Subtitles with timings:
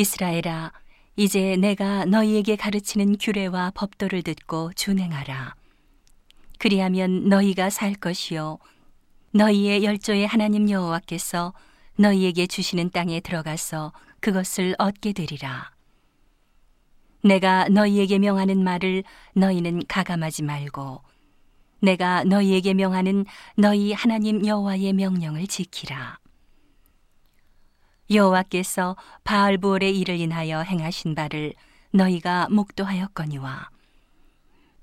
[0.00, 0.72] 이스라엘아,
[1.16, 5.54] 이제 내가 너희에게 가르치는 규례와 법도를 듣고 준행하라.
[6.58, 8.56] 그리하면 너희가 살 것이요.
[9.32, 11.52] 너희의 열조의 하나님 여호와께서
[11.96, 15.70] 너희에게 주시는 땅에 들어가서 그것을 얻게 되리라.
[17.22, 19.04] 내가 너희에게 명하는 말을
[19.34, 21.02] 너희는 가감하지 말고
[21.82, 26.18] 내가 너희에게 명하는 너희 하나님 여호와의 명령을 지키라.
[28.10, 31.54] 여호와께서 바알부올의 일을 인하여 행하신 바를
[31.92, 33.70] 너희가 목도하였거니와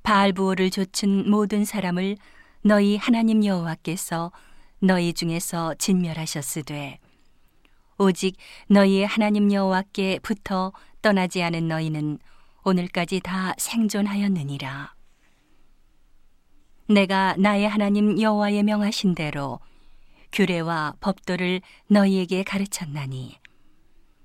[0.03, 2.17] 바알부올을 좇은 모든 사람을
[2.61, 4.31] 너희 하나님 여호와께서
[4.79, 6.99] 너희 중에서 진멸하셨으되
[7.97, 8.37] 오직
[8.67, 10.71] 너희의 하나님 여호와께 붙어
[11.01, 12.19] 떠나지 않은 너희는
[12.63, 14.93] 오늘까지 다 생존하였느니라.
[16.89, 19.59] 내가 나의 하나님 여호와의 명하신 대로
[20.31, 23.37] 규례와 법도를 너희에게 가르쳤나니.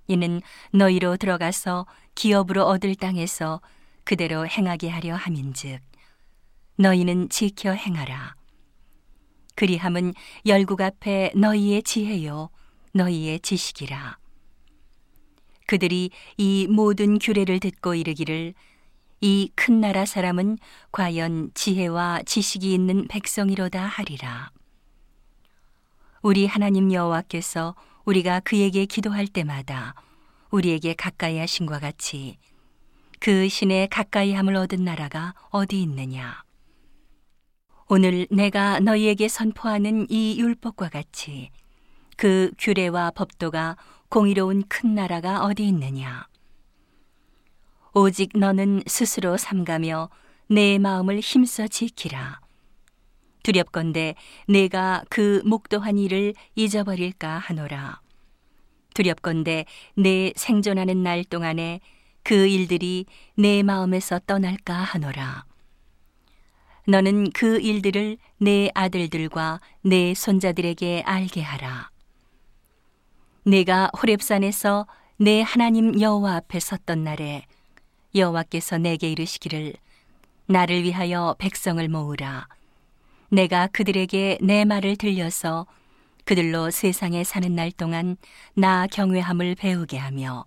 [0.08, 0.40] 이는
[0.72, 3.60] 너희로 들어가서 기업으로 얻을 땅에서
[4.04, 5.80] 그대로 행하게 하려 함인즉
[6.76, 8.34] 너희는 지켜 행하라.
[9.54, 10.12] 그리함은
[10.46, 12.50] 열국 앞에 너희의 지혜요
[12.94, 14.18] 너희의 지식이라.
[15.66, 18.54] 그들이 이 모든 규례를 듣고 이르기를
[19.20, 20.58] 이 큰 나라 사람은
[20.90, 24.50] 과연 지혜와 지식이 있는 백성이로다 하리라.
[26.22, 29.94] 우리 하나님 여호와께서 우리가 그에게 기도할 때마다
[30.52, 32.38] 우리에게 가까이 하신 과 같이
[33.18, 36.44] 그 신의 가까이 함을 얻은 나라가 어디 있느냐?
[37.88, 41.50] 오늘 내가 너희에게 선포하는 이 율법과 같이
[42.16, 43.76] 그 규례와 법도가
[44.08, 46.28] 공의로운 큰 나라가 어디 있느냐?
[47.94, 50.08] 오직 너는 스스로 삼가며
[50.46, 52.41] 내 마음을 힘써 지키라.
[53.42, 54.14] 두렵건대
[54.46, 58.00] 내가 그 목도한 일을 잊어버릴까 하노라.
[58.94, 61.80] 두렵건대 내 생존하는 날 동안에
[62.22, 65.44] 그 일들이 내 마음에서 떠날까 하노라.
[66.86, 71.90] 너는 그 일들을 내 아들들과 내 손자들에게 알게 하라.
[73.44, 74.86] 내가 호렙산에서
[75.16, 77.44] 내 하나님 여호와 앞에 섰던 날에
[78.14, 79.74] 여호와께서 내게 이르시기를
[80.46, 82.46] 나를 위하여 백성을 모으라.
[83.32, 85.66] 내가 그들에게 내 말을 들려서
[86.26, 88.18] 그들로 세상에 사는 날 동안
[88.52, 90.44] 나 경외함을 배우게 하며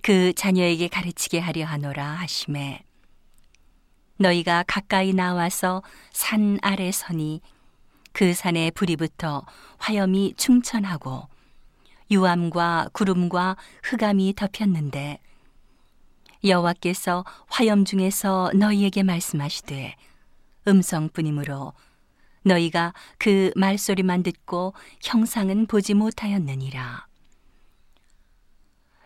[0.00, 2.82] 그 자녀에게 가르치게 하려 하노라 하심에
[4.16, 5.82] 너희가 가까이 나와서
[6.12, 7.42] 산 아래 서니
[8.12, 9.44] 그 산에 불이 붙어
[9.76, 11.28] 화염이 충천하고
[12.10, 15.18] 유암과 구름과 흑암이 덮였는데
[16.42, 19.94] 여호와께서 화염 중에서 너희에게 말씀하시되
[20.66, 21.72] 음성뿐이므로
[22.44, 27.06] 너희가 그 말소리만 듣고 형상은 보지 못하였느니라.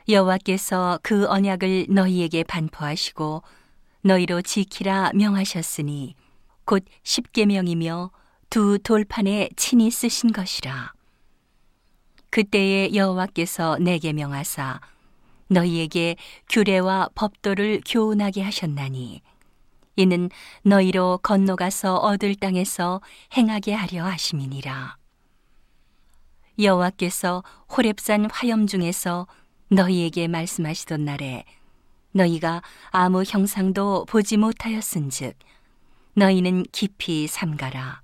[0.09, 3.43] 여호와께서 그 언약을 너희에게 반포하시고
[4.03, 6.15] 너희로 지키라 명하셨으니
[6.65, 8.11] 곧 십계명이며
[8.49, 10.93] 두 돌판에 친히 쓰신 것이라.
[12.31, 14.81] 그때에 여호와께서 내게 명하사
[15.49, 16.17] 너희에게
[16.49, 19.23] 규례와 법도를 교훈하게 하셨나니
[19.97, 20.29] 이는
[20.63, 23.01] 너희로 건너가서 얻을 땅에서
[23.37, 24.97] 행하게 하려 하심이니라.
[26.59, 27.43] 여호와께서
[27.75, 29.27] 호렙산 화염 중에서
[29.69, 31.45] 너희에게 말씀하시던 날에
[32.13, 35.35] 너희가 아무 형상도 보지 못하였은즉
[36.15, 38.03] 너희는 깊이 삼가라.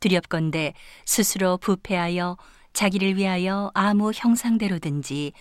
[0.00, 0.74] 두렵건대
[1.06, 2.36] 스스로 부패하여
[2.74, 5.32] 자기를 위하여 아무 형상대로든지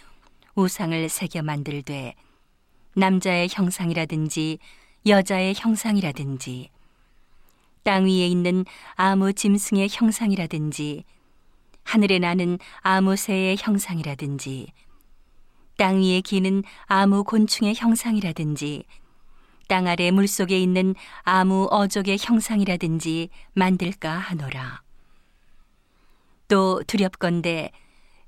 [0.55, 2.15] 우상을 새겨 만들되
[2.95, 4.59] 남자의 형상이라든지
[5.05, 6.69] 여자의 형상이라든지
[7.83, 8.63] 땅 위에 있는
[8.95, 11.03] 아무 짐승의 형상이라든지
[11.83, 14.71] 하늘에 나는 아무 새의 형상이라든지
[15.75, 18.85] 땅 위에 기는 아무 곤충의 형상이라든지
[19.67, 24.83] 땅 아래 물 속에 있는 아무 어족의 형상이라든지 만들까 하노라.
[26.47, 27.71] 또 두렵건대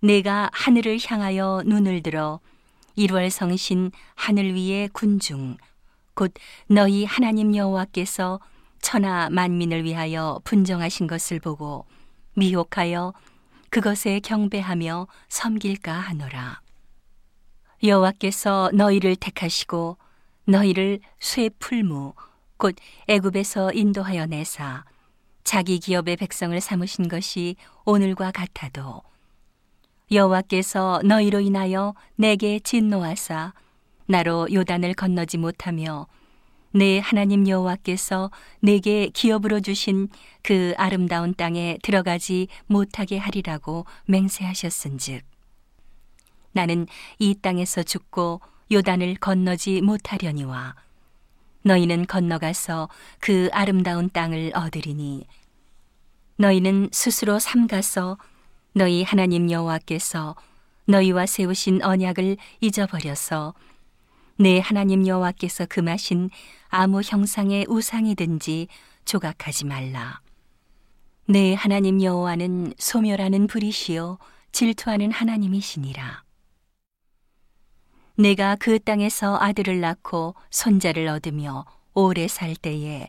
[0.02, 2.40] 내가 하늘을 향하여 눈을 들어
[2.98, 5.58] 1월 성신 하늘 위의 군중
[6.16, 6.34] 곧
[6.68, 8.40] 너희 하나님 여호와께서
[8.82, 11.86] 천하 만민을 위하여 분정하신 것을 보고
[12.36, 13.14] 미혹하여
[13.70, 16.62] 그것에 경배하며 섬길까 하노라.
[17.84, 19.98] 여호와께서 너희를 택하시고
[20.46, 22.14] 너희를 쇠 풀무
[22.58, 22.76] 곧
[23.08, 24.86] 애굽에서 인도하여 내사
[25.44, 29.02] 자기 기업의 백성을 삼으신 것이 오늘과 같아도
[30.12, 33.54] 여호와께서 너희로 인하여 내게 진노하사
[34.08, 36.08] 나로 요단을 건너지 못하며
[36.72, 40.10] 내 하나님 여호와께서 내게 기업으로 주신
[40.44, 45.24] 그 아름다운 땅에 들어가지 못하게 하리라고 맹세하셨은즉
[46.52, 46.88] 나는
[47.18, 48.42] 이 땅에서 죽고
[48.72, 50.76] 요단을 건너지 못하려니와
[51.64, 55.26] 너희는 건너가서 그 아름다운 땅을 얻으리니
[56.38, 58.18] 너희는 스스로 삼가서
[58.74, 60.36] 너희 하나님 여호와께서
[60.86, 63.54] 너희와 세우신 언약을 잊어버려서
[64.38, 66.30] 내 하나님 여호와께서 금하신
[66.68, 68.68] 아무 형상의 우상이든지
[69.06, 70.20] 조각하지 말라.
[71.26, 74.18] 내 하나님 여호와는 소멸하는 불이시요
[74.52, 76.24] 질투하는 하나님이시니라.
[78.18, 83.08] 네가 그 땅에서 아들을 낳고 손자를 얻으며 오래 살 때에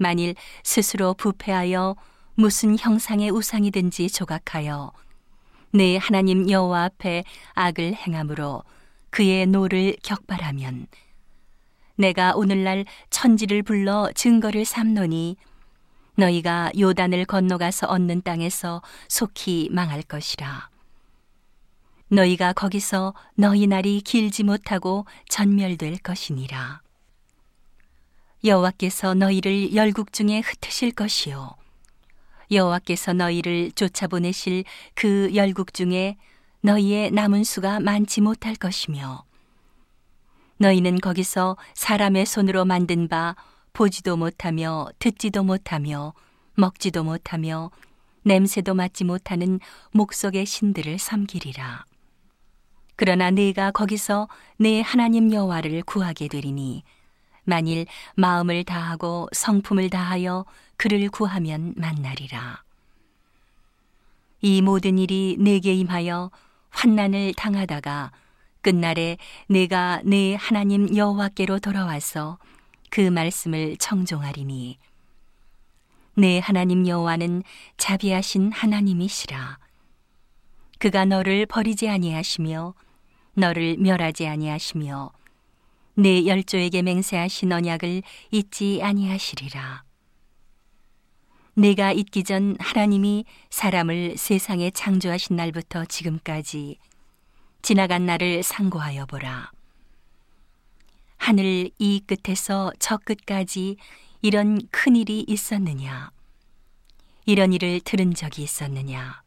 [0.00, 1.94] 만일 스스로 부패하여
[2.34, 4.92] 무슨 형상의 우상이든지 조각하여
[5.72, 7.22] 네 하나님 여호와 앞에
[7.54, 8.64] 악을 행함으로
[9.10, 10.86] 그의 노를 격발하면
[11.96, 15.36] 내가 오늘날 천지를 불러 증거를 삼노니
[16.16, 20.70] 너희가 요단을 건너가서 얻는 땅에서 속히 망할 것이라.
[22.08, 26.82] 너희가 거기서 너희 날이 길지 못하고 전멸될 것이니라.
[28.44, 31.54] 여호와께서 너희를 열국 중에 흩으실 것이요.
[32.50, 34.64] 여호와께서 너희를 쫓아보내실
[34.94, 36.16] 그 열국 중에
[36.62, 39.24] 너희의 남은 수가 많지 못할 것이며
[40.58, 43.34] 너희는 거기서 사람의 손으로 만든 바
[43.72, 46.12] 보지도 못하며 듣지도 못하며
[46.54, 47.70] 먹지도 못하며
[48.24, 49.58] 냄새도 맡지 못하는
[49.92, 51.86] 목속의 신들을 섬기리라.
[52.96, 54.28] 그러나 네가 거기서
[54.58, 56.82] 네 하나님 여호와를 구하게 되리니
[57.44, 60.44] 만일 마음을 다하고 성품을 다하여
[60.76, 62.62] 그를 구하면 만나리라.
[64.42, 66.30] 이 모든 일이 내게 임하여
[66.70, 68.12] 환난을 당하다가
[68.62, 72.38] 끝날에 내가 내 하나님 여호와께로 돌아와서
[72.90, 74.78] 그 말씀을 청종하리니
[76.14, 77.42] 내 하나님 여호와는
[77.76, 79.58] 자비하신 하나님이시라.
[80.78, 82.74] 그가 너를 버리지 아니하시며
[83.34, 85.12] 너를 멸하지 아니하시며
[85.94, 89.84] 내 열조에게 맹세하신 언약을 잊지 아니하시리라.
[91.60, 96.78] 내가 있기 전 하나님이 사람을 세상에 창조하신 날부터 지금까지
[97.60, 99.50] 지나간 날을 상고하여 보라.
[101.18, 103.76] 하늘 이 끝에서 저 끝까지
[104.22, 106.10] 이런 큰 일이 있었느냐?
[107.26, 109.22] 이런 일을 들은 적이 있었느냐?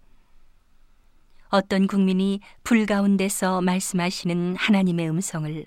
[1.49, 5.65] 어떤 국민이 불 가운데서 말씀하시는 하나님의 음성을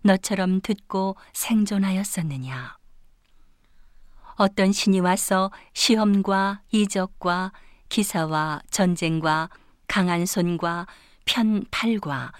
[0.00, 2.77] 너처럼 듣고 생존하였었느냐?
[4.38, 7.52] 어떤 신이 와서 시험과 이적과
[7.88, 9.50] 기사와 전쟁과
[9.88, 10.86] 강한 손과
[11.24, 12.32] 편팔과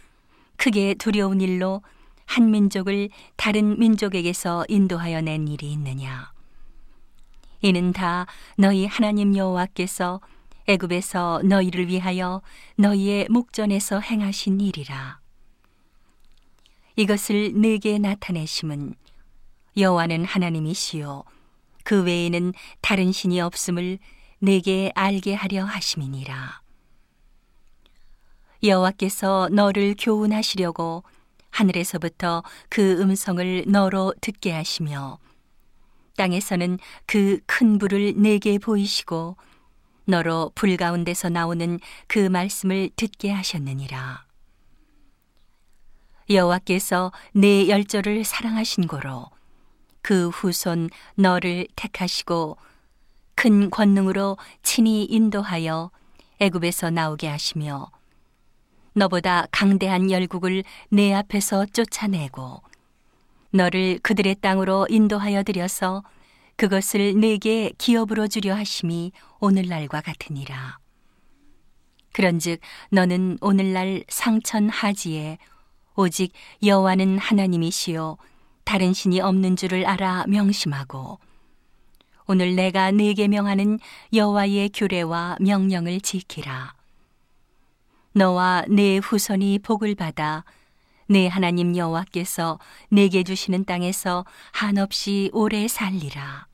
[0.56, 1.82] 크게 두려운 일로
[2.24, 6.30] 한 민족을 다른 민족에게서 인도하여 낸 일이 있느냐?
[7.62, 10.20] 이는 다 너희 하나님 여호와께서
[10.68, 12.42] 애굽에서 너희를 위하여
[12.76, 15.18] 너희의 목전에서 행하신 일이라.
[16.94, 18.94] 이것을 내게 나타내심은
[19.76, 21.24] 여호와는 하나님이시요
[21.88, 22.52] 그 외에는
[22.82, 23.98] 다른 신이 없음을
[24.40, 26.60] 내게 알게 하려 하심이니라.
[28.62, 31.02] 여호와께서 너를 교훈하시려고
[31.48, 35.18] 하늘에서부터 그 음성을 너로 듣게 하시며
[36.18, 39.38] 땅에서는 그 큰 불을 내게 보이시고
[40.04, 44.26] 너로 불 가운데서 나오는 그 말씀을 듣게 하셨느니라.
[46.28, 49.37] 여호와께서 내 열조를 사랑하신 고로
[50.08, 52.56] 그 후손 너를 택하시고
[53.34, 55.90] 큰 권능으로 친히 인도하여
[56.40, 57.90] 애굽에서 나오게 하시며
[58.94, 62.62] 너보다 강대한 열국을 내 앞에서 쫓아내고
[63.50, 66.02] 너를 그들의 땅으로 인도하여 들여서
[66.56, 70.78] 그것을 내게 기업으로 주려 하심이 오늘날과 같으니라.
[72.14, 75.36] 그런즉 너는 오늘날 상천 하지에
[75.96, 78.16] 오직 여호와는 하나님이시요
[78.68, 81.18] 다른 신이 없는 줄을 알아 명심하고
[82.26, 83.78] 오늘 내가 네게 명하는
[84.12, 86.74] 여호와의 규례와 명령을 지키라.
[88.12, 90.44] 너와 내 후손이 복을 받아
[91.06, 92.58] 내 하나님 여호와께서
[92.90, 96.46] 내게 주시는 땅에서 한없이 오래 살리라.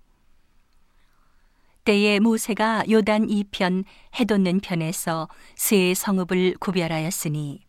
[1.82, 3.82] 때에 모세가 요단 이편
[4.20, 7.64] 해돋는 편에서 세 성읍을 구별하였으니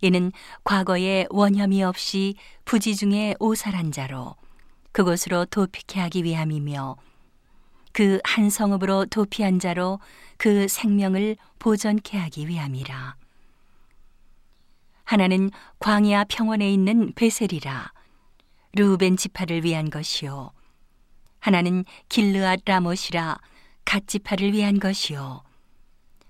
[0.00, 0.32] 이는
[0.64, 2.34] 과거에 원혐이 없이
[2.64, 4.36] 부지 중에 오살한 자로
[4.92, 6.96] 그곳으로 도피케 하기 위함이며
[7.92, 10.00] 그 한 성읍으로 도피한 자로
[10.36, 13.16] 그 생명을 보존케 하기 위함이라.
[15.04, 17.92] 하나는 광야 평원에 있는 베셀이라
[18.74, 20.50] 루벤 지파를 위한 것이요
[21.38, 23.38] 하나는 길르앗 라못이라
[23.86, 25.42] 갓 지파를 위한 것이요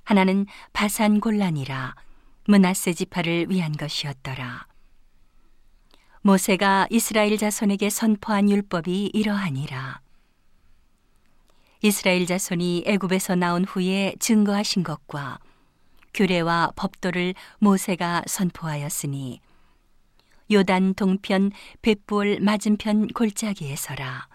[0.04, 1.96] 하나는 바산 골란이라
[2.48, 4.66] 문하세 지파를 위한 것이었더라.
[6.22, 10.00] 모세가 이스라엘 자손에게 선포한 율법이 이러하니라.
[11.82, 15.38] 이스라엘 자손이 애굽에서 나온 후에 증거하신 것과
[16.14, 19.40] 규례와 법도를 모세가 선포하였으니
[20.50, 24.28] 요단 동편 벳볼 맞은편 골짜기에서라.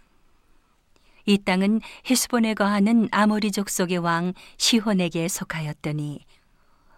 [1.25, 6.20] 이 땅은 헤스본에 거하는 아모리 족 속의 왕 시혼에게 속하였더니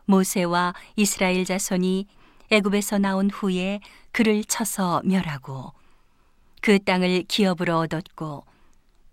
[0.05, 2.07] 모세와 이스라엘 자손이
[2.51, 3.79] 애굽에서 나온 후에
[4.11, 5.73] 그를 쳐서 멸하고
[6.61, 8.45] 그 땅을 기업으로 얻었고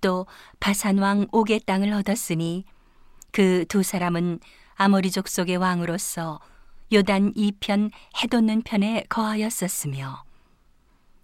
[0.01, 0.27] 또
[0.61, 2.65] 바산 왕 옥의 땅을 얻었으니
[3.33, 4.41] 그 두 사람은
[4.75, 6.41] 아모리 족 속의 왕으로서
[6.93, 7.91] 요단 이편
[8.23, 10.25] 해돋는 편에 거하였었으며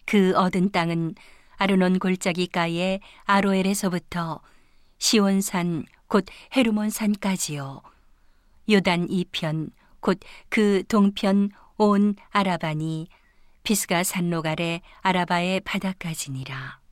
[0.05, 1.15] 그 얻은 땅은
[1.57, 4.41] 아르논 골짜기가에 아로엘에서부터
[4.99, 7.83] 시온산 곧 헤르몬산까지요
[8.69, 9.71] 요단 이편
[10.01, 13.09] 곧 그 동편 온 아라바니
[13.63, 16.86] 비스가 산록 아래 아라바의 바다까지니라.